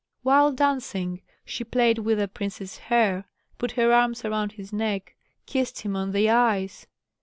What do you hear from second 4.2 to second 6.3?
around his neck, kissed him on the